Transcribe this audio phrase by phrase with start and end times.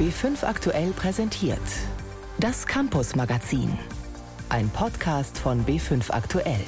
[0.00, 1.60] B5 aktuell präsentiert.
[2.38, 3.78] Das Campus Magazin.
[4.48, 6.64] Ein Podcast von B5 aktuell.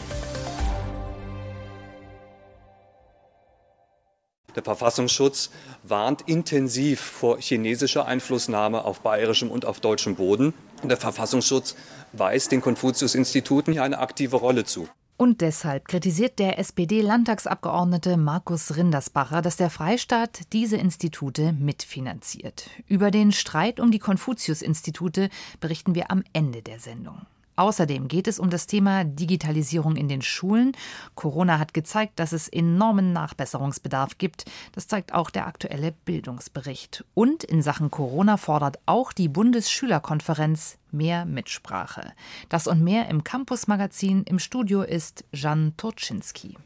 [4.54, 5.48] Der Verfassungsschutz
[5.82, 10.52] warnt intensiv vor chinesischer Einflussnahme auf bayerischem und auf deutschem Boden.
[10.82, 11.74] Der Verfassungsschutz
[12.12, 14.90] weist den Konfuzius-Instituten hier eine aktive Rolle zu.
[15.22, 22.68] Und deshalb kritisiert der SPD-Landtagsabgeordnete Markus Rindersbacher, dass der Freistaat diese Institute mitfinanziert.
[22.88, 27.20] Über den Streit um die Konfuzius-Institute berichten wir am Ende der Sendung.
[27.56, 30.72] Außerdem geht es um das Thema Digitalisierung in den Schulen.
[31.14, 34.44] Corona hat gezeigt, dass es enormen Nachbesserungsbedarf gibt.
[34.72, 37.04] Das zeigt auch der aktuelle Bildungsbericht.
[37.14, 42.12] Und in Sachen Corona fordert auch die Bundesschülerkonferenz mehr Mitsprache.
[42.48, 44.22] Das und mehr im Campus-Magazin.
[44.24, 46.56] Im Studio ist Jan Turczynski.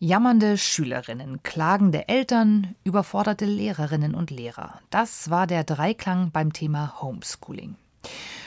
[0.00, 4.80] Jammernde Schülerinnen, klagende Eltern, überforderte Lehrerinnen und Lehrer.
[4.90, 7.74] Das war der Dreiklang beim Thema Homeschooling.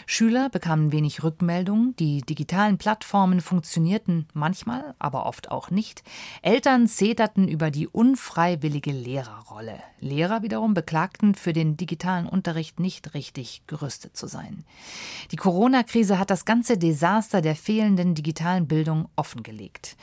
[0.05, 6.03] Schüler bekamen wenig Rückmeldung, die digitalen Plattformen funktionierten manchmal, aber oft auch nicht.
[6.41, 9.79] Eltern zeterten über die unfreiwillige Lehrerrolle.
[9.99, 14.65] Lehrer wiederum beklagten, für den digitalen Unterricht nicht richtig gerüstet zu sein.
[15.31, 19.95] Die Corona-Krise hat das ganze Desaster der fehlenden digitalen Bildung offengelegt.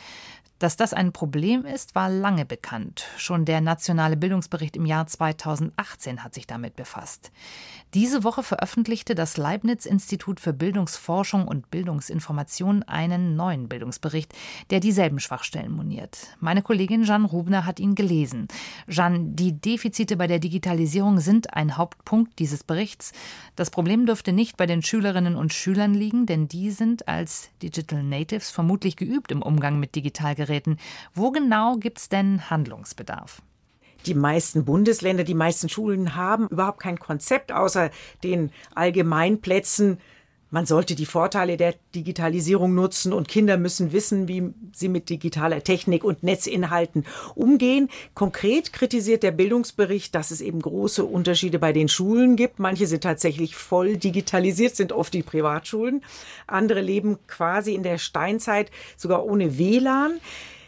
[0.58, 3.04] Dass das ein Problem ist, war lange bekannt.
[3.16, 7.30] Schon der nationale Bildungsbericht im Jahr 2018 hat sich damit befasst.
[7.94, 14.34] Diese Woche veröffentlichte das Leibniz-Institut für Bildungsforschung und Bildungsinformation einen neuen Bildungsbericht,
[14.70, 16.36] der dieselben Schwachstellen moniert.
[16.40, 18.48] Meine Kollegin Jeanne Rubner hat ihn gelesen.
[18.88, 23.12] Jeanne, die Defizite bei der Digitalisierung sind ein Hauptpunkt dieses Berichts.
[23.54, 28.02] Das Problem dürfte nicht bei den Schülerinnen und Schülern liegen, denn die sind als Digital
[28.02, 30.78] Natives vermutlich geübt im Umgang mit Digitalgeräten Geräten.
[31.14, 33.42] Wo genau gibt es denn Handlungsbedarf?
[34.06, 37.90] Die meisten Bundesländer, die meisten Schulen haben überhaupt kein Konzept außer
[38.22, 39.98] den Allgemeinplätzen
[40.50, 45.62] man sollte die Vorteile der Digitalisierung nutzen und Kinder müssen wissen, wie sie mit digitaler
[45.62, 47.04] Technik und Netzinhalten
[47.34, 47.90] umgehen.
[48.14, 52.58] Konkret kritisiert der Bildungsbericht, dass es eben große Unterschiede bei den Schulen gibt.
[52.58, 56.02] Manche sind tatsächlich voll digitalisiert, sind oft die Privatschulen.
[56.46, 60.18] Andere leben quasi in der Steinzeit, sogar ohne WLAN.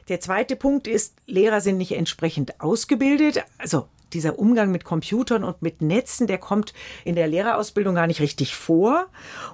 [0.08, 3.44] Der zweite Punkt ist, Lehrer sind nicht entsprechend ausgebildet.
[3.58, 6.72] Also dieser Umgang mit Computern und mit Netzen, der kommt
[7.04, 9.06] in der Lehrerausbildung gar nicht richtig vor.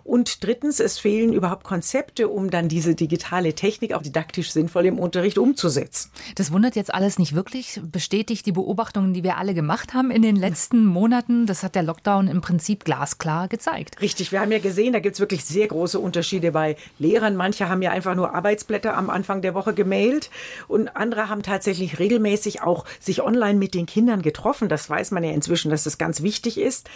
[0.04, 4.98] Und drittens, es fehlen überhaupt Konzepte, um dann diese digitale Technik auch didaktisch sinnvoll im
[4.98, 6.10] Unterricht umzusetzen.
[6.34, 10.22] Das wundert jetzt alles nicht wirklich, bestätigt die Beobachtungen, die wir alle gemacht haben in
[10.22, 11.46] den letzten Monaten.
[11.46, 14.00] Das hat der Lockdown im Prinzip glasklar gezeigt.
[14.00, 17.36] Richtig, wir haben ja gesehen, da gibt es wirklich sehr große Unterschiede bei Lehrern.
[17.36, 20.30] Manche haben ja einfach nur Arbeitsblätter am Anfang der Woche gemailt
[20.68, 24.68] und andere haben tatsächlich regelmäßig auch sich online mit den Kindern getroffen getroffen.
[24.68, 26.88] Das weiß man ja inzwischen, dass das ganz wichtig ist.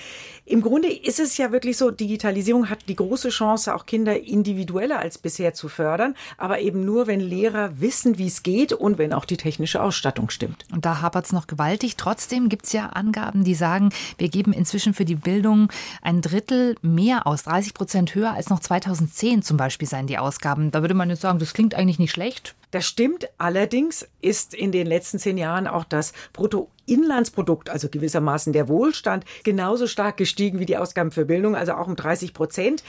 [0.47, 5.00] Im Grunde ist es ja wirklich so, Digitalisierung hat die große Chance, auch Kinder individueller
[5.00, 9.12] als bisher zu fördern, aber eben nur, wenn Lehrer wissen, wie es geht und wenn
[9.12, 10.65] auch die technische Ausstattung stimmt.
[10.72, 11.97] Und da hapert es noch gewaltig.
[11.97, 15.69] Trotzdem gibt es ja Angaben, die sagen, wir geben inzwischen für die Bildung
[16.03, 20.71] ein Drittel mehr aus, 30 Prozent höher als noch 2010 zum Beispiel seien die Ausgaben.
[20.71, 22.55] Da würde man jetzt sagen, das klingt eigentlich nicht schlecht.
[22.70, 23.28] Das stimmt.
[23.38, 29.86] Allerdings ist in den letzten zehn Jahren auch das Bruttoinlandsprodukt, also gewissermaßen der Wohlstand, genauso
[29.86, 32.84] stark gestiegen wie die Ausgaben für Bildung, also auch um 30 Prozent.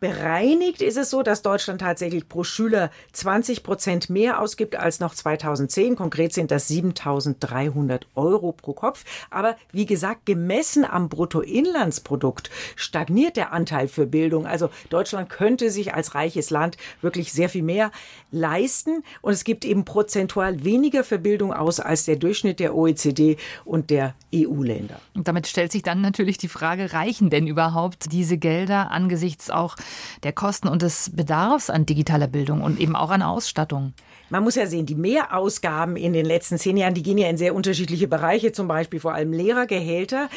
[0.00, 5.12] Bereinigt ist es so, dass Deutschland tatsächlich pro Schüler 20 Prozent mehr ausgibt als noch
[5.12, 5.96] 2010.
[5.96, 9.04] Konkret sind das 7.300 Euro pro Kopf.
[9.30, 14.46] Aber wie gesagt, gemessen am Bruttoinlandsprodukt stagniert der Anteil für Bildung.
[14.46, 17.90] Also Deutschland könnte sich als reiches Land wirklich sehr viel mehr
[18.30, 19.02] leisten.
[19.20, 23.90] Und es gibt eben prozentual weniger für Bildung aus als der Durchschnitt der OECD und
[23.90, 25.00] der EU-Länder.
[25.14, 29.74] Und damit stellt sich dann natürlich die Frage, reichen denn überhaupt diese Gelder angesichts auch
[30.22, 33.92] der Kosten und des Bedarfs an digitaler Bildung und eben auch an Ausstattung.
[34.30, 37.38] Man muss ja sehen, die Mehrausgaben in den letzten zehn Jahren, die gehen ja in
[37.38, 40.28] sehr unterschiedliche Bereiche, zum Beispiel vor allem Lehrergehälter.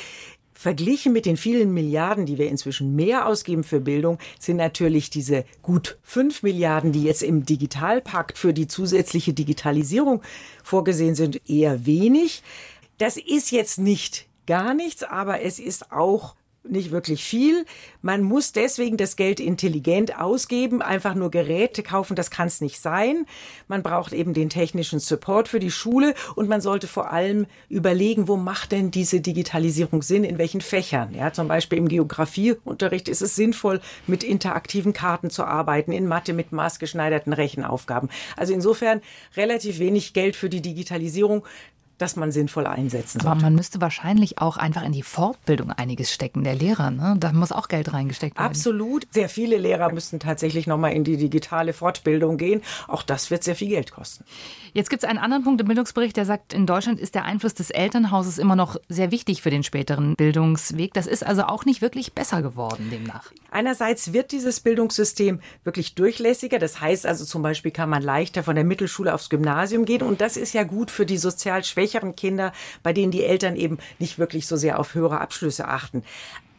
[0.54, 5.44] Verglichen mit den vielen Milliarden, die wir inzwischen mehr ausgeben für Bildung, sind natürlich diese
[5.64, 10.22] gut fünf Milliarden, die jetzt im Digitalpakt für die zusätzliche Digitalisierung
[10.64, 12.44] vorgesehen sind, eher wenig.
[13.00, 17.66] Das ist jetzt nicht gar nichts, aber es ist auch nicht wirklich viel.
[18.02, 20.82] Man muss deswegen das Geld intelligent ausgeben.
[20.82, 23.26] Einfach nur Geräte kaufen, das kann es nicht sein.
[23.68, 28.28] Man braucht eben den technischen Support für die Schule und man sollte vor allem überlegen,
[28.28, 31.14] wo macht denn diese Digitalisierung Sinn, in welchen Fächern.
[31.16, 36.34] Ja, zum Beispiel im Geografieunterricht ist es sinnvoll, mit interaktiven Karten zu arbeiten, in Mathe
[36.34, 38.10] mit maßgeschneiderten Rechenaufgaben.
[38.38, 39.02] Also insofern
[39.36, 41.44] relativ wenig Geld für die Digitalisierung.
[42.02, 43.30] Dass man sinnvoll einsetzen sollte.
[43.30, 46.92] Aber man müsste wahrscheinlich auch einfach in die Fortbildung einiges stecken, der Lehrer.
[46.92, 47.16] Ne?
[47.20, 48.48] Da muss auch Geld reingesteckt werden.
[48.48, 49.08] Absolut.
[49.12, 52.62] Sehr viele Lehrer müssten tatsächlich nochmal in die digitale Fortbildung gehen.
[52.88, 54.26] Auch das wird sehr viel Geld kosten.
[54.74, 57.54] Jetzt gibt es einen anderen Punkt im Bildungsbericht, der sagt, in Deutschland ist der Einfluss
[57.54, 60.94] des Elternhauses immer noch sehr wichtig für den späteren Bildungsweg.
[60.94, 63.32] Das ist also auch nicht wirklich besser geworden demnach.
[63.52, 66.58] Einerseits wird dieses Bildungssystem wirklich durchlässiger.
[66.58, 70.02] Das heißt also zum Beispiel kann man leichter von der Mittelschule aufs Gymnasium gehen.
[70.02, 72.54] Und das ist ja gut für die sozial schwächeren Kinder,
[72.84, 76.04] bei denen die Eltern eben nicht wirklich so sehr auf höhere Abschlüsse achten.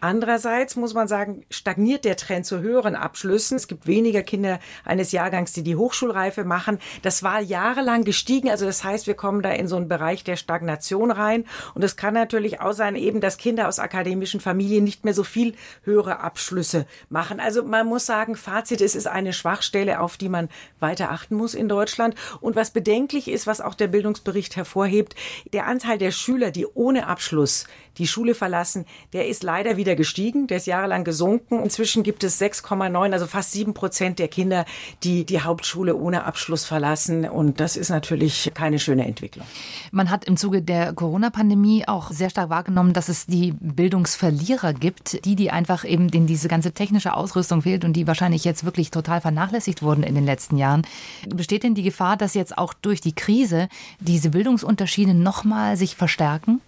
[0.02, 3.56] Andererseits muss man sagen, stagniert der Trend zu höheren Abschlüssen.
[3.56, 6.80] Es gibt weniger Kinder eines Jahrgangs, die die Hochschulreife machen.
[7.02, 8.50] Das war jahrelang gestiegen.
[8.50, 11.44] Also das heißt, wir kommen da in so einen Bereich der Stagnation rein.
[11.74, 15.22] Und es kann natürlich auch sein, eben, dass Kinder aus akademischen Familien nicht mehr so
[15.22, 15.54] viel
[15.84, 17.38] höhere Abschlüsse machen.
[17.38, 20.48] Also man muss sagen, Fazit, es ist eine Schwachstelle, auf die man
[20.80, 22.16] weiter achten muss in Deutschland.
[22.40, 25.14] Und was bedenklich ist, was auch der Bildungsbericht hervorhebt,
[25.52, 27.66] der Anteil der Schüler, die ohne Abschluss
[27.98, 30.46] die Schule verlassen, der ist leider wieder gestiegen.
[30.46, 31.62] Der ist jahrelang gesunken.
[31.62, 34.64] Inzwischen gibt es 6,9, also fast sieben Prozent der Kinder,
[35.02, 37.24] die die Hauptschule ohne Abschluss verlassen.
[37.28, 39.46] Und das ist natürlich keine schöne Entwicklung.
[39.90, 45.24] Man hat im Zuge der Corona-Pandemie auch sehr stark wahrgenommen, dass es die Bildungsverlierer gibt,
[45.24, 48.90] die, die einfach eben, denen diese ganze technische Ausrüstung fehlt und die wahrscheinlich jetzt wirklich
[48.90, 50.82] total vernachlässigt wurden in den letzten Jahren.
[51.28, 53.68] Besteht denn die Gefahr, dass jetzt auch durch die Krise
[54.00, 56.60] diese Bildungsunterschiede nochmal sich verstärken?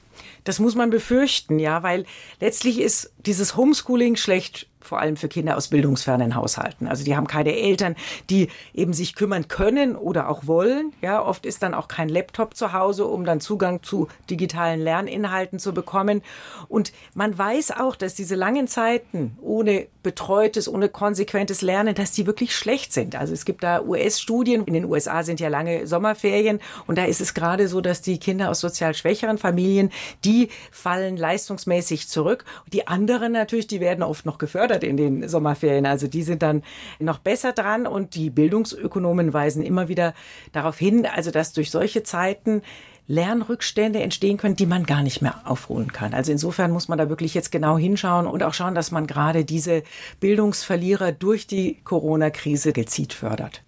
[0.45, 2.05] Das muss man befürchten, ja, weil
[2.41, 6.87] letztlich ist dieses Homeschooling schlecht vor allem für Kinder aus bildungsfernen Haushalten.
[6.87, 7.97] Also die haben keine Eltern,
[8.31, 10.93] die eben sich kümmern können oder auch wollen.
[11.01, 15.59] Ja, oft ist dann auch kein Laptop zu Hause, um dann Zugang zu digitalen Lerninhalten
[15.59, 16.23] zu bekommen.
[16.69, 22.27] Und man weiß auch, dass diese langen Zeiten ohne betreutes, ohne konsequentes Lernen, dass die
[22.27, 23.17] wirklich schlecht sind.
[23.17, 24.65] Also es gibt da US-Studien.
[24.65, 28.19] In den USA sind ja lange Sommerferien und da ist es gerade so, dass die
[28.19, 29.91] Kinder aus sozial schwächeren Familien,
[30.25, 32.45] die fallen leistungsmäßig zurück.
[32.73, 35.87] Die anderen natürlich, die werden oft noch gefördert gefordert in den Sommerferien.
[35.87, 36.63] Also die sind dann
[36.99, 40.15] noch besser dran und die Bildungsökonomen weisen immer wieder
[40.53, 42.63] darauf hin, also dass durch solche Zeiten
[43.07, 46.15] Lernrückstände entstehen können, die man gar nicht mehr aufholen kann.
[46.15, 49.45] Also insofern muss man da wirklich jetzt genau hinschauen und auch schauen, dass man gerade
[49.45, 49.83] diese
[50.21, 53.63] Bildungsverlierer durch die Corona-Krise gezielt fördert.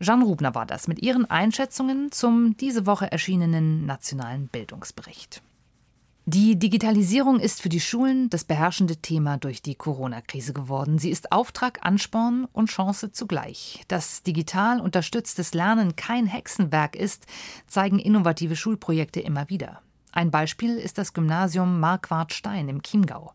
[0.00, 5.42] Jean Rubner war das mit ihren Einschätzungen zum diese Woche erschienenen nationalen Bildungsbericht.
[6.28, 10.98] Die Digitalisierung ist für die Schulen das beherrschende Thema durch die Corona-Krise geworden.
[10.98, 13.84] Sie ist Auftrag, Ansporn und Chance zugleich.
[13.86, 17.26] Dass digital unterstütztes Lernen kein Hexenwerk ist,
[17.68, 19.82] zeigen innovative Schulprojekte immer wieder.
[20.10, 23.32] Ein Beispiel ist das Gymnasium Marquardt Stein im Chiemgau.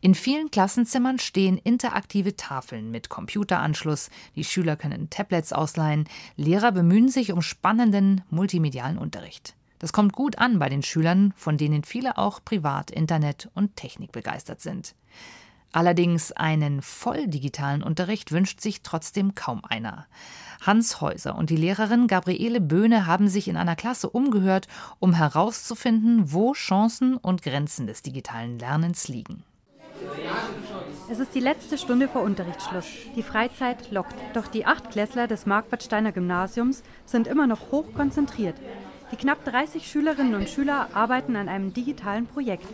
[0.00, 7.10] In vielen Klassenzimmern stehen interaktive Tafeln mit Computeranschluss, die Schüler können Tablets ausleihen, Lehrer bemühen
[7.10, 9.54] sich um spannenden multimedialen Unterricht.
[9.82, 14.12] Das kommt gut an bei den Schülern, von denen viele auch privat Internet und Technik
[14.12, 14.94] begeistert sind.
[15.72, 20.06] Allerdings einen voll digitalen Unterricht wünscht sich trotzdem kaum einer.
[20.64, 24.68] Hans Häuser und die Lehrerin Gabriele Böhne haben sich in einer Klasse umgehört,
[25.00, 29.42] um herauszufinden, wo Chancen und Grenzen des digitalen Lernens liegen.
[31.10, 32.86] Es ist die letzte Stunde vor Unterrichtsschluss.
[33.16, 34.14] Die Freizeit lockt.
[34.34, 38.54] Doch die Achtklässler des Marquardsteiner Gymnasiums sind immer noch hoch konzentriert.
[39.12, 42.66] Die knapp 30 Schülerinnen und Schüler arbeiten an einem digitalen Projekt.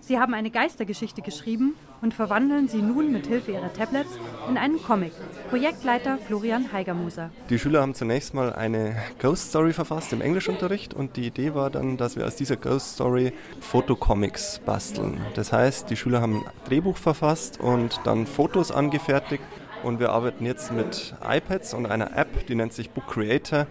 [0.00, 4.18] Sie haben eine Geistergeschichte geschrieben und verwandeln sie nun mit Hilfe ihrer Tablets
[4.48, 5.12] in einen Comic.
[5.50, 7.30] Projektleiter Florian Heigermuser.
[7.50, 11.68] Die Schüler haben zunächst mal eine Ghost Story verfasst im Englischunterricht und die Idee war
[11.68, 15.20] dann, dass wir aus dieser Ghost Story Fotocomics basteln.
[15.34, 19.44] Das heißt, die Schüler haben ein Drehbuch verfasst und dann Fotos angefertigt
[19.82, 23.66] und wir arbeiten jetzt mit iPads und einer App, die nennt sich Book Creator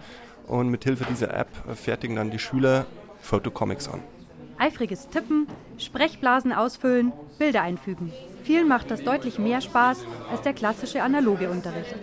[0.46, 2.86] und mit Hilfe dieser App fertigen dann die Schüler
[3.20, 4.00] Fotocomics an.
[4.58, 5.46] Eifriges Tippen,
[5.78, 8.12] Sprechblasen ausfüllen, Bilder einfügen.
[8.44, 11.94] Vielen macht das deutlich mehr Spaß als der klassische analoge Unterricht.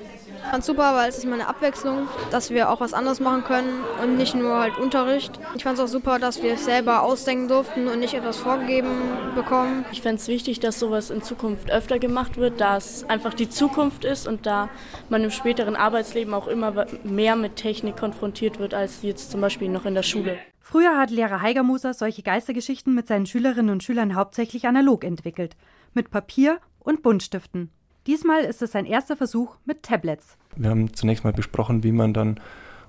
[0.44, 3.44] Ich fand super, weil es ist mal eine Abwechslung, dass wir auch was anderes machen
[3.44, 5.40] können und nicht nur halt Unterricht.
[5.56, 8.92] Ich fand es auch super, dass wir es selber ausdenken durften und nicht etwas vorgegeben
[9.34, 9.86] bekommen.
[9.92, 13.50] Ich fände es wichtig, dass sowas in Zukunft öfter gemacht wird, da es einfach die
[13.50, 14.70] Zukunft ist und da
[15.10, 19.70] man im späteren Arbeitsleben auch immer mehr mit Technik konfrontiert wird, als jetzt zum Beispiel
[19.70, 20.38] noch in der Schule.
[20.60, 25.56] Früher hat Lehrer Heigermoser solche Geistergeschichten mit seinen Schülerinnen und Schülern hauptsächlich analog entwickelt,
[25.94, 27.72] mit Papier und Buntstiften.
[28.06, 30.38] Diesmal ist es sein erster Versuch mit Tablets.
[30.56, 32.40] Wir haben zunächst mal besprochen, wie man dann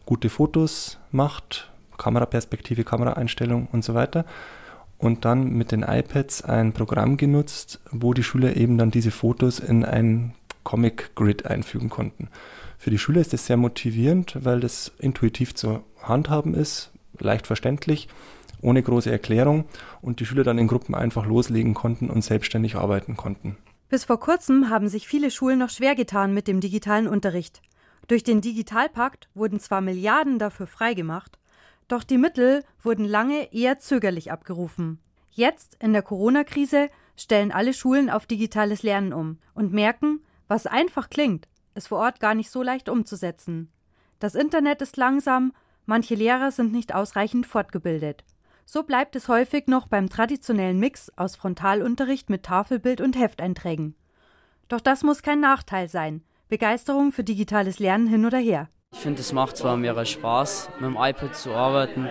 [0.06, 4.24] gute Fotos macht, Kameraperspektive, Kameraeinstellung und so weiter.
[4.98, 9.60] Und dann mit den iPads ein Programm genutzt, wo die Schüler eben dann diese Fotos
[9.60, 12.28] in ein Comic Grid einfügen konnten.
[12.78, 16.90] Für die Schüler ist das sehr motivierend, weil das intuitiv zu handhaben ist.
[17.18, 18.08] leicht verständlich,
[18.60, 19.66] ohne große Erklärung
[20.02, 23.56] und die Schüler dann in Gruppen einfach loslegen konnten und selbstständig arbeiten konnten.
[23.94, 27.62] Bis vor kurzem haben sich viele Schulen noch schwer getan mit dem digitalen Unterricht.
[28.08, 31.38] Durch den Digitalpakt wurden zwar Milliarden dafür freigemacht,
[31.86, 34.98] doch die Mittel wurden lange eher zögerlich abgerufen.
[35.30, 41.08] Jetzt, in der Corona-Krise, stellen alle Schulen auf digitales Lernen um und merken, was einfach
[41.08, 41.46] klingt,
[41.76, 43.70] ist vor Ort gar nicht so leicht umzusetzen.
[44.18, 45.52] Das Internet ist langsam,
[45.86, 48.24] manche Lehrer sind nicht ausreichend fortgebildet.
[48.66, 53.94] So bleibt es häufig noch beim traditionellen Mix aus Frontalunterricht mit Tafelbild und Hefteinträgen.
[54.68, 56.22] Doch das muss kein Nachteil sein.
[56.48, 58.68] Begeisterung für digitales Lernen hin oder her.
[58.92, 62.08] Ich finde, es macht zwar mehr Spaß, mit dem iPad zu arbeiten,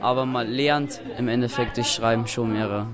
[0.00, 2.88] aber man lernt im Endeffekt durch Schreiben schon mehr.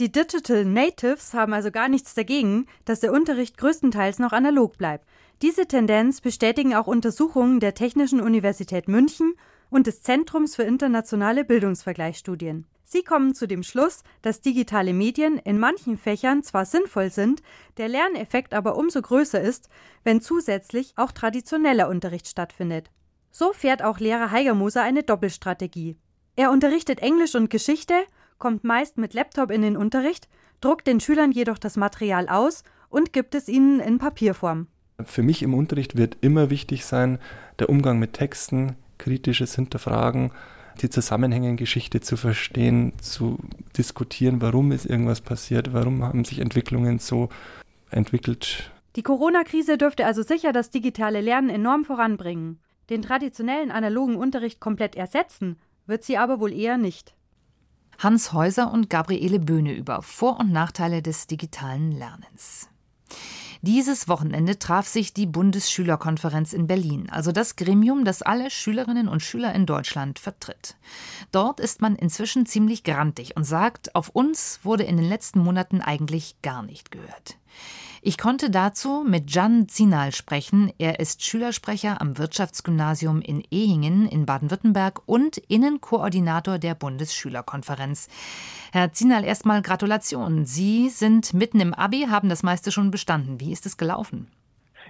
[0.00, 5.06] Die Digital Natives haben also gar nichts dagegen, dass der Unterricht größtenteils noch analog bleibt.
[5.42, 9.34] Diese Tendenz bestätigen auch Untersuchungen der Technischen Universität München
[9.68, 12.66] und des Zentrums für internationale Bildungsvergleichsstudien.
[12.84, 17.42] Sie kommen zu dem Schluss, dass digitale Medien in manchen Fächern zwar sinnvoll sind,
[17.76, 19.68] der Lerneffekt aber umso größer ist,
[20.04, 22.90] wenn zusätzlich auch traditioneller Unterricht stattfindet.
[23.30, 25.96] So fährt auch Lehrer Heigermoser eine Doppelstrategie.
[26.36, 27.94] Er unterrichtet Englisch und Geschichte,
[28.38, 30.28] kommt meist mit Laptop in den Unterricht,
[30.60, 34.68] druckt den Schülern jedoch das Material aus und gibt es ihnen in Papierform.
[35.02, 37.18] Für mich im Unterricht wird immer wichtig sein,
[37.58, 40.30] der Umgang mit Texten, kritisches Hinterfragen,
[40.80, 43.38] die Zusammenhänge in Geschichte zu verstehen, zu
[43.76, 47.28] diskutieren, warum ist irgendwas passiert, warum haben sich Entwicklungen so
[47.90, 48.70] entwickelt.
[48.96, 52.60] Die Corona-Krise dürfte also sicher das digitale Lernen enorm voranbringen.
[52.90, 57.14] Den traditionellen analogen Unterricht komplett ersetzen wird sie aber wohl eher nicht.
[57.98, 62.68] Hans Häuser und Gabriele Böhne über Vor- und Nachteile des digitalen Lernens.
[63.66, 69.22] Dieses Wochenende traf sich die Bundesschülerkonferenz in Berlin, also das Gremium, das alle Schülerinnen und
[69.22, 70.76] Schüler in Deutschland vertritt.
[71.32, 75.80] Dort ist man inzwischen ziemlich grantig und sagt, auf uns wurde in den letzten Monaten
[75.80, 77.38] eigentlich gar nicht gehört.
[78.06, 80.70] Ich konnte dazu mit Jan Zinal sprechen.
[80.76, 88.10] Er ist Schülersprecher am Wirtschaftsgymnasium in Ehingen in Baden-Württemberg und Innenkoordinator der Bundesschülerkonferenz.
[88.74, 90.44] Herr Zinal, erstmal Gratulation.
[90.44, 93.40] Sie sind mitten im Abi, haben das meiste schon bestanden.
[93.40, 94.26] Wie ist es gelaufen?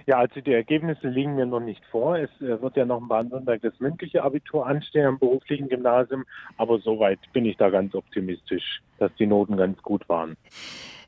[0.07, 2.17] Ja, also die Ergebnisse liegen mir noch nicht vor.
[2.17, 6.25] Es äh, wird ja noch in Baden-Württemberg das mündliche Abitur anstehen am beruflichen Gymnasium,
[6.57, 10.35] aber soweit bin ich da ganz optimistisch, dass die Noten ganz gut waren.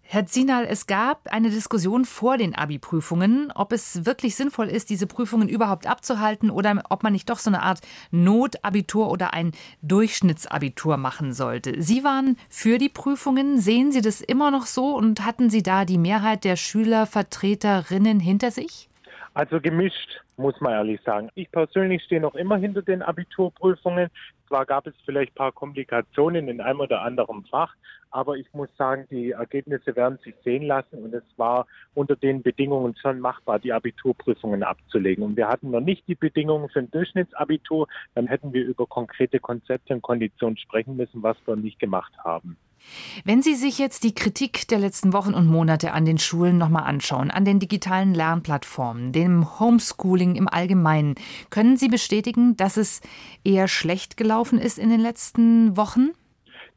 [0.09, 5.05] Herr Zinal, es gab eine Diskussion vor den Abi-Prüfungen, ob es wirklich sinnvoll ist, diese
[5.05, 10.95] Prüfungen überhaupt abzuhalten oder ob man nicht doch so eine Art Notabitur oder ein Durchschnittsabitur
[10.95, 11.81] machen sollte.
[11.81, 13.57] Sie waren für die Prüfungen.
[13.57, 18.51] Sehen Sie das immer noch so und hatten Sie da die Mehrheit der Schülervertreterinnen hinter
[18.51, 18.87] sich?
[19.33, 21.29] Also gemischt, muss man ehrlich sagen.
[21.35, 24.09] Ich persönlich stehe noch immer hinter den Abiturprüfungen.
[24.47, 27.75] Zwar gab es vielleicht ein paar Komplikationen in einem oder anderen Fach,
[28.11, 32.41] aber ich muss sagen, die Ergebnisse werden sich sehen lassen und es war unter den
[32.41, 35.23] Bedingungen schon machbar, die Abiturprüfungen abzulegen.
[35.23, 39.39] Und wir hatten noch nicht die Bedingungen für ein Durchschnittsabitur, dann hätten wir über konkrete
[39.39, 42.57] Konzepte und Konditionen sprechen müssen, was wir nicht gemacht haben.
[43.23, 46.83] Wenn Sie sich jetzt die Kritik der letzten Wochen und Monate an den Schulen nochmal
[46.83, 51.15] anschauen, an den digitalen Lernplattformen, dem Homeschooling im Allgemeinen,
[51.49, 53.01] können Sie bestätigen, dass es
[53.43, 56.11] eher schlecht gelaufen ist in den letzten Wochen?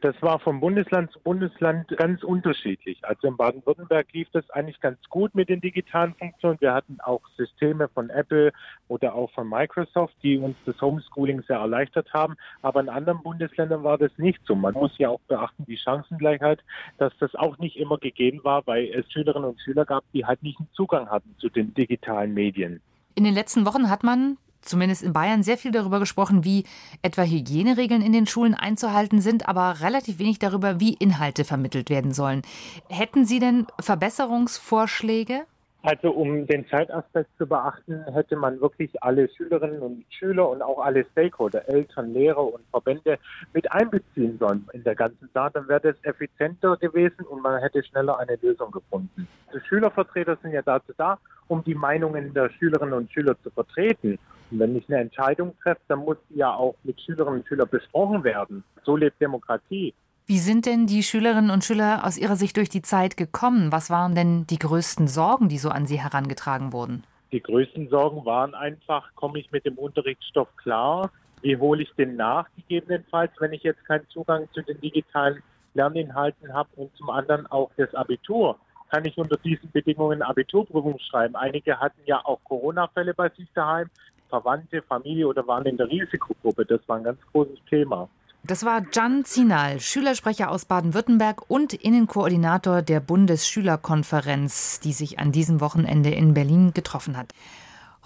[0.00, 2.98] Das war vom Bundesland zu Bundesland ganz unterschiedlich.
[3.04, 6.58] Also in Baden-Württemberg lief das eigentlich ganz gut mit den digitalen Funktionen.
[6.60, 8.50] Wir hatten auch Systeme von Apple
[8.88, 12.36] oder auch von Microsoft, die uns das Homeschooling sehr erleichtert haben.
[12.62, 14.54] Aber in anderen Bundesländern war das nicht so.
[14.54, 16.60] Man muss ja auch beachten, die Chancengleichheit,
[16.96, 20.42] dass das auch nicht immer gegeben war, weil es Schülerinnen und Schüler gab, die halt
[20.42, 22.80] nicht einen Zugang hatten zu den digitalen Medien.
[23.16, 26.64] In den letzten Wochen hat man zumindest in Bayern sehr viel darüber gesprochen, wie
[27.02, 32.12] etwa Hygieneregeln in den Schulen einzuhalten sind, aber relativ wenig darüber, wie Inhalte vermittelt werden
[32.12, 32.42] sollen.
[32.88, 35.46] Hätten Sie denn Verbesserungsvorschläge?
[35.82, 40.78] Also um den Zeitaspekt zu beachten, hätte man wirklich alle Schülerinnen und Schüler und auch
[40.78, 43.18] alle Stakeholder, Eltern, Lehrer und Verbände
[43.54, 45.52] mit einbeziehen sollen in der ganzen Sache.
[45.54, 49.26] Dann wäre das effizienter gewesen und man hätte schneller eine Lösung gefunden.
[49.54, 51.18] Die Schülervertreter sind ja dazu da,
[51.50, 54.18] um die Meinungen der Schülerinnen und Schüler zu vertreten.
[54.50, 57.68] Und wenn ich eine Entscheidung treffe, dann muss die ja auch mit Schülerinnen und Schülern
[57.68, 58.64] besprochen werden.
[58.84, 59.92] So lebt Demokratie.
[60.26, 63.72] Wie sind denn die Schülerinnen und Schüler aus Ihrer Sicht durch die Zeit gekommen?
[63.72, 67.02] Was waren denn die größten Sorgen, die so an Sie herangetragen wurden?
[67.32, 71.10] Die größten Sorgen waren einfach, komme ich mit dem Unterrichtsstoff klar?
[71.42, 75.42] Wie hole ich den nach, gegebenenfalls, wenn ich jetzt keinen Zugang zu den digitalen
[75.74, 76.68] Lerninhalten habe?
[76.76, 78.56] Und zum anderen auch das Abitur
[78.90, 81.36] kann ich unter diesen Bedingungen Abiturprüfung schreiben.
[81.36, 83.88] Einige hatten ja auch Corona-Fälle bei sich daheim,
[84.28, 86.64] Verwandte, Familie oder waren in der Risikogruppe.
[86.64, 88.08] Das war ein ganz großes Thema.
[88.42, 95.60] Das war Can Zinal, Schülersprecher aus Baden-Württemberg und Innenkoordinator der Bundesschülerkonferenz, die sich an diesem
[95.60, 97.34] Wochenende in Berlin getroffen hat.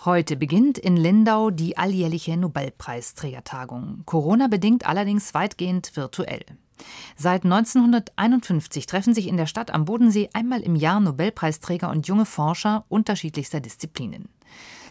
[0.05, 6.45] Heute beginnt in Lindau die alljährliche Nobelpreisträgertagung, Corona bedingt allerdings weitgehend virtuell.
[7.17, 12.27] Seit 1951 treffen sich in der Stadt am Bodensee einmal im Jahr Nobelpreisträger und junge
[12.27, 14.29] Forscher unterschiedlichster Disziplinen.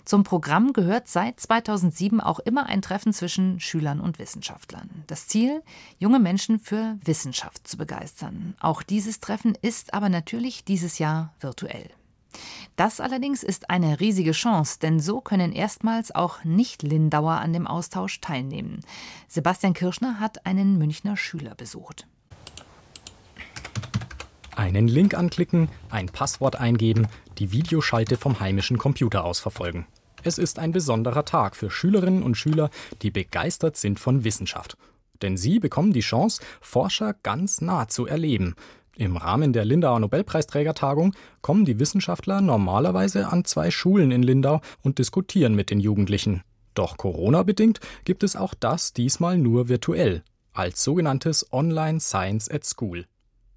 [0.03, 4.89] Zum Programm gehört seit 2007 auch immer ein Treffen zwischen Schülern und Wissenschaftlern.
[5.05, 5.61] Das Ziel,
[5.99, 8.55] junge Menschen für Wissenschaft zu begeistern.
[8.59, 11.91] Auch dieses Treffen ist aber natürlich dieses Jahr virtuell.
[12.75, 18.19] Das allerdings ist eine riesige Chance, denn so können erstmals auch Nicht-Lindauer an dem Austausch
[18.21, 18.81] teilnehmen.
[19.27, 22.07] Sebastian Kirschner hat einen Münchner Schüler besucht.
[24.55, 27.07] Einen Link anklicken, ein Passwort eingeben,
[27.39, 29.87] die Videoschalte vom heimischen Computer aus verfolgen.
[30.23, 32.69] Es ist ein besonderer Tag für Schülerinnen und Schüler,
[33.01, 34.77] die begeistert sind von Wissenschaft.
[35.21, 38.55] Denn sie bekommen die Chance, Forscher ganz nah zu erleben,
[38.95, 44.99] im Rahmen der Lindauer Nobelpreisträgertagung kommen die Wissenschaftler normalerweise an zwei Schulen in Lindau und
[44.99, 46.43] diskutieren mit den Jugendlichen.
[46.75, 50.23] Doch Corona-bedingt gibt es auch das diesmal nur virtuell,
[50.53, 53.05] als sogenanntes Online Science at School.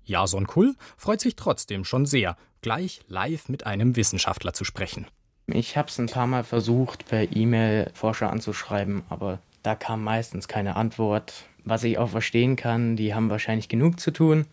[0.05, 5.07] Jason Kull freut sich trotzdem schon sehr, gleich live mit einem Wissenschaftler zu sprechen.
[5.49, 10.49] Ich habe es ein paar Mal versucht, per E-Mail Forscher anzuschreiben, aber da kam meistens
[10.49, 11.45] keine Antwort.
[11.65, 14.47] Was ich auch verstehen kann, die haben wahrscheinlich genug zu tun.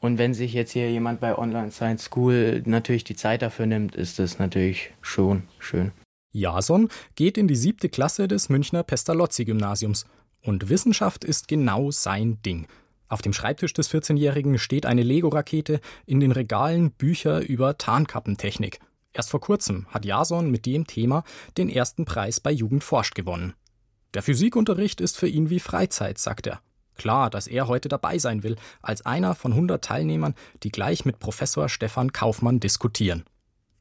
[0.00, 3.94] Und wenn sich jetzt hier jemand bei Online Science School natürlich die Zeit dafür nimmt,
[3.94, 5.92] ist das natürlich schon schön.
[6.32, 10.06] Jason geht in die siebte Klasse des Münchner Pestalozzi-Gymnasiums.
[10.42, 12.66] Und Wissenschaft ist genau sein Ding.
[13.08, 18.78] Auf dem Schreibtisch des 14-Jährigen steht eine Lego-Rakete, in den Regalen Bücher über Tarnkappentechnik.
[19.12, 21.24] Erst vor kurzem hat Jason mit dem Thema
[21.58, 23.54] den ersten Preis bei Jugend forscht gewonnen.
[24.14, 26.60] Der Physikunterricht ist für ihn wie Freizeit, sagt er.
[27.00, 31.18] Klar, dass er heute dabei sein will, als einer von 100 Teilnehmern, die gleich mit
[31.18, 33.24] Professor Stefan Kaufmann diskutieren.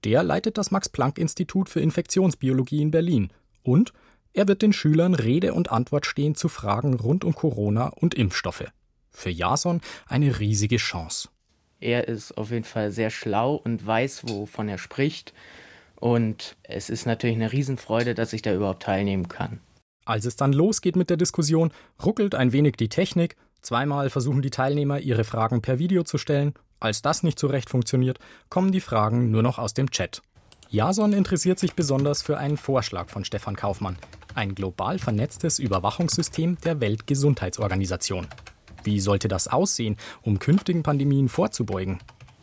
[0.05, 3.91] Der leitet das Max-Planck-Institut für Infektionsbiologie in Berlin und
[4.31, 8.71] er wird den Schülern Rede und Antwort stehen zu Fragen rund um Corona und Impfstoffe.
[9.11, 11.27] Für Jason eine riesige Chance.
[11.81, 15.33] Er ist auf jeden Fall sehr schlau und weiß, wovon er spricht.
[15.97, 19.59] Und es ist natürlich eine Riesenfreude, dass ich da überhaupt teilnehmen kann.
[20.09, 21.71] Als es dann losgeht mit der Diskussion,
[22.03, 23.35] ruckelt ein wenig die Technik.
[23.61, 26.55] Zweimal versuchen die Teilnehmer, ihre Fragen per Video zu stellen.
[26.79, 28.17] Als das nicht so recht funktioniert,
[28.49, 30.23] kommen die Fragen nur noch aus dem Chat.
[30.71, 33.97] Jason interessiert sich besonders für einen Vorschlag von Stefan Kaufmann,
[34.33, 38.25] ein global vernetztes Überwachungssystem der Weltgesundheitsorganisation.
[38.83, 41.99] Wie sollte das aussehen, um künftigen Pandemien vorzubeugen?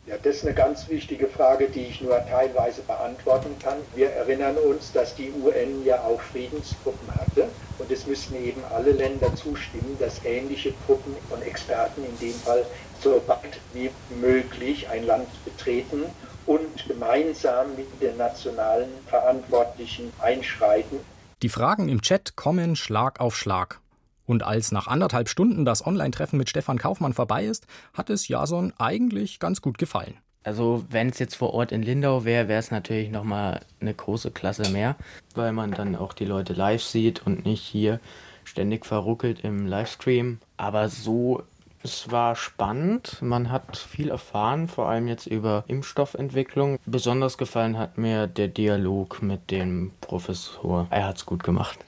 [0.07, 3.75] Ja, das ist eine ganz wichtige Frage, die ich nur teilweise beantworten kann.
[3.93, 8.91] Wir erinnern uns, dass die UN ja auch Friedenstruppen hatte und es müssten eben alle
[8.91, 12.65] Länder zustimmen, dass ähnliche Truppen von Experten in dem Fall
[13.03, 13.89] so bald wie
[14.21, 16.03] möglich ein Land betreten
[16.45, 21.01] und gemeinsam mit den nationalen Verantwortlichen einschreiten.
[21.41, 23.81] Die Fragen im Chat kommen Schlag auf Schlag.
[24.27, 28.73] Und als nach anderthalb Stunden das Online-Treffen mit Stefan Kaufmann vorbei ist, hat es Jason
[28.77, 30.13] eigentlich ganz gut gefallen.
[30.43, 34.31] Also wenn es jetzt vor Ort in Lindau wäre, wäre es natürlich nochmal eine große
[34.31, 34.95] Klasse mehr,
[35.33, 37.99] weil man dann auch die Leute live sieht und nicht hier
[38.45, 40.39] ständig verruckelt im Livestream.
[40.55, 41.43] Aber so,
[41.83, 43.21] es war spannend.
[43.21, 46.79] Man hat viel erfahren, vor allem jetzt über Impfstoffentwicklung.
[46.85, 50.87] Besonders gefallen hat mir der Dialog mit dem Professor.
[50.89, 51.79] Er hat es gut gemacht.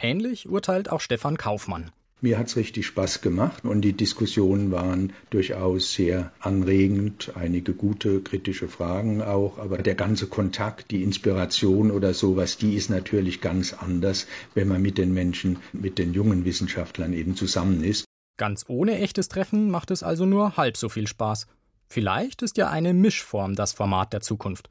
[0.00, 1.90] Ähnlich urteilt auch Stefan Kaufmann.
[2.20, 8.20] Mir hat es richtig Spaß gemacht und die Diskussionen waren durchaus sehr anregend, einige gute
[8.20, 13.72] kritische Fragen auch, aber der ganze Kontakt, die Inspiration oder sowas, die ist natürlich ganz
[13.72, 18.04] anders, wenn man mit den Menschen, mit den jungen Wissenschaftlern eben zusammen ist.
[18.36, 21.46] Ganz ohne echtes Treffen macht es also nur halb so viel Spaß.
[21.88, 24.68] Vielleicht ist ja eine Mischform das Format der Zukunft.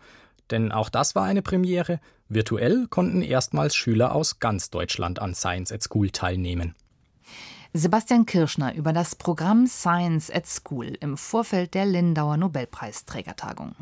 [0.52, 2.00] Denn auch das war eine Premiere.
[2.30, 6.76] Virtuell konnten erstmals Schüler aus ganz Deutschland an Science at School teilnehmen.
[7.74, 13.76] Sebastian Kirschner über das Programm Science at School im Vorfeld der Lindauer Nobelpreisträgertagung.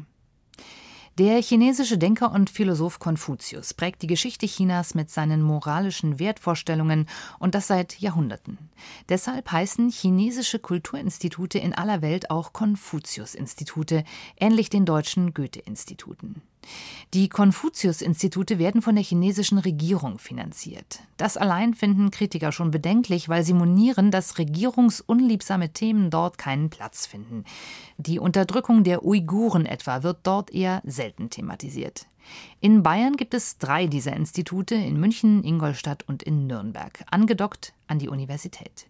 [1.18, 7.08] Der chinesische Denker und Philosoph Konfuzius prägt die Geschichte Chinas mit seinen moralischen Wertvorstellungen
[7.40, 8.58] und das seit Jahrhunderten.
[9.08, 14.04] Deshalb heißen chinesische Kulturinstitute in aller Welt auch Konfuzius-Institute,
[14.38, 16.42] ähnlich den deutschen Goethe-Instituten.
[17.14, 21.00] Die Konfuzius-Institute werden von der chinesischen Regierung finanziert.
[21.18, 27.06] Das allein finden Kritiker schon bedenklich, weil sie monieren, dass regierungsunliebsame Themen dort keinen Platz
[27.06, 27.46] finden.
[27.98, 32.08] Die Unterdrückung der Uiguren etwa wird dort eher selten thematisiert.
[32.60, 38.00] In Bayern gibt es drei dieser Institute in München, Ingolstadt und in Nürnberg, angedockt an
[38.00, 38.88] die Universität.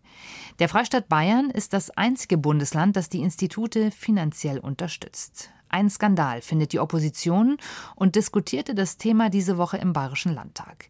[0.60, 5.52] Der Freistaat Bayern ist das einzige Bundesland, das die Institute finanziell unterstützt.
[5.76, 7.58] Ein Skandal findet die Opposition
[7.96, 10.88] und diskutierte das Thema diese Woche im Bayerischen Landtag.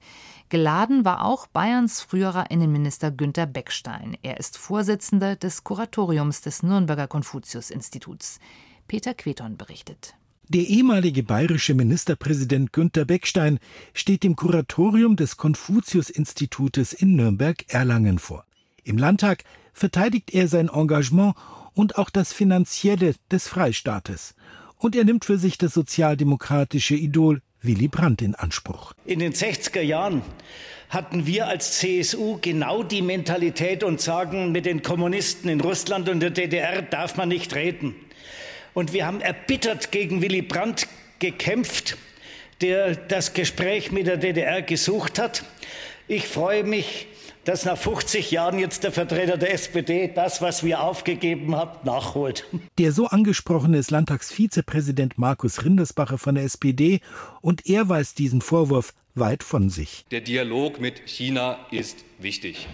[0.50, 4.15] Geladen war auch Bayerns früherer Innenminister Günter Beckstein.
[4.21, 8.39] Er ist Vorsitzender des Kuratoriums des Nürnberger Konfuzius-Instituts.
[8.88, 10.13] Peter Queton berichtet.
[10.50, 13.58] Der ehemalige bayerische Ministerpräsident Günter Beckstein
[13.95, 18.45] steht dem Kuratorium des Konfuzius-Institutes in Nürnberg-Erlangen vor.
[18.84, 21.34] Im Landtag verteidigt er sein Engagement
[21.74, 24.36] und auch das Finanzielle des Freistaates
[24.77, 28.93] und er nimmt für sich das sozialdemokratische Idol Willy Brandt in Anspruch.
[29.05, 30.21] In den 60er Jahren
[30.89, 36.19] hatten wir als CSU genau die Mentalität und sagen, mit den Kommunisten in Russland und
[36.19, 37.95] der DDR darf man nicht reden.
[38.73, 40.88] Und wir haben erbittert gegen Willy Brandt
[41.19, 41.97] gekämpft,
[42.61, 45.43] der das Gespräch mit der DDR gesucht hat.
[46.07, 47.07] Ich freue mich,
[47.45, 52.45] dass nach 50 Jahren jetzt der Vertreter der SPD das, was wir aufgegeben haben, nachholt.
[52.77, 56.99] Der so angesprochene ist Landtagsvizepräsident Markus Rindersbacher von der SPD
[57.41, 60.05] und er weist diesen Vorwurf weit von sich.
[60.12, 62.67] Der Dialog mit China ist wichtig.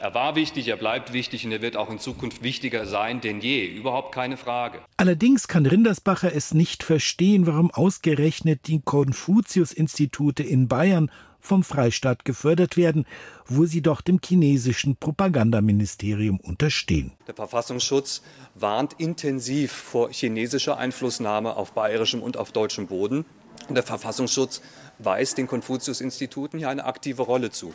[0.00, 3.40] Er war wichtig, er bleibt wichtig und er wird auch in Zukunft wichtiger sein denn
[3.40, 3.64] je.
[3.64, 4.80] Überhaupt keine Frage.
[4.96, 11.08] Allerdings kann Rindersbacher es nicht verstehen, warum ausgerechnet die Konfuzius-Institute in Bayern
[11.42, 13.04] vom Freistaat gefördert werden,
[13.46, 17.12] wo sie doch dem chinesischen Propagandaministerium unterstehen.
[17.26, 18.22] Der Verfassungsschutz
[18.54, 23.26] warnt intensiv vor chinesischer Einflussnahme auf bayerischem und auf deutschem Boden.
[23.68, 24.62] Und der Verfassungsschutz
[24.98, 27.74] weist den Konfuzius-Instituten hier eine aktive Rolle zu.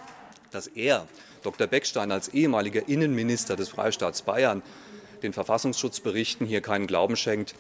[0.52, 1.06] Dass er,
[1.44, 1.68] Dr.
[1.68, 4.64] Beckstein, als ehemaliger Innenminister des Freistaats Bayern,
[5.24, 7.54] den Verfassungsschutzberichten hier keinen Glauben schenkt,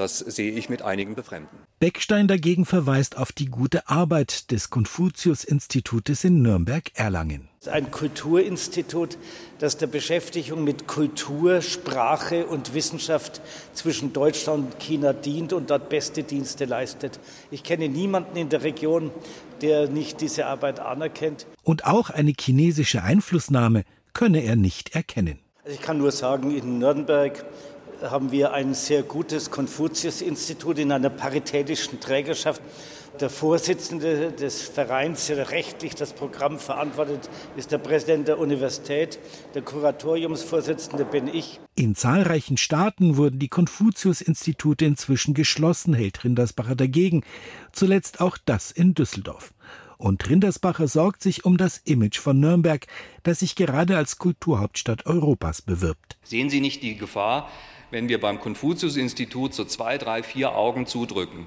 [0.00, 1.58] das sehe ich mit einigen Befremden.
[1.78, 7.50] Beckstein dagegen verweist auf die gute Arbeit des Konfuzius-Institutes in Nürnberg-Erlangen.
[7.70, 9.18] Ein Kulturinstitut,
[9.58, 13.42] das der Beschäftigung mit Kultur, Sprache und Wissenschaft
[13.74, 17.20] zwischen Deutschland und China dient und dort beste Dienste leistet.
[17.50, 19.10] Ich kenne niemanden in der Region,
[19.60, 21.46] der nicht diese Arbeit anerkennt.
[21.62, 23.84] Und auch eine chinesische Einflussnahme
[24.14, 25.38] könne er nicht erkennen.
[25.62, 27.44] Also ich kann nur sagen, in Nürnberg
[28.02, 32.62] haben wir ein sehr gutes Konfuzius-Institut in einer paritätischen Trägerschaft.
[33.20, 39.18] Der Vorsitzende des Vereins, der rechtlich das Programm verantwortet, ist der Präsident der Universität.
[39.54, 41.60] Der Kuratoriumsvorsitzende bin ich.
[41.74, 47.22] In zahlreichen Staaten wurden die Konfuzius-Institute inzwischen geschlossen, hält Rindersbacher dagegen.
[47.72, 49.52] Zuletzt auch das in Düsseldorf.
[49.98, 52.86] Und Rindersbacher sorgt sich um das Image von Nürnberg,
[53.22, 56.16] das sich gerade als Kulturhauptstadt Europas bewirbt.
[56.22, 57.50] Sehen Sie nicht die Gefahr,
[57.90, 61.46] wenn wir beim Konfuzius-Institut so zwei, drei, vier Augen zudrücken,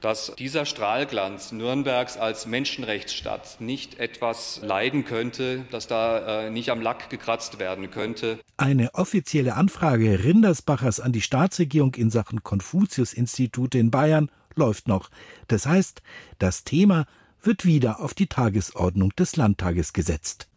[0.00, 6.80] dass dieser Strahlglanz Nürnbergs als Menschenrechtsstadt nicht etwas leiden könnte, dass da äh, nicht am
[6.80, 8.38] Lack gekratzt werden könnte.
[8.56, 15.10] Eine offizielle Anfrage Rindersbachers an die Staatsregierung in Sachen Konfuzius-Institute in Bayern läuft noch.
[15.48, 16.02] Das heißt,
[16.38, 17.06] das Thema
[17.42, 20.49] wird wieder auf die Tagesordnung des Landtages gesetzt.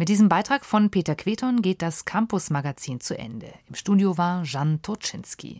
[0.00, 3.52] Mit diesem Beitrag von Peter Queton geht das Campus-Magazin zu Ende.
[3.66, 5.56] Im Studio war Jan Toczynski.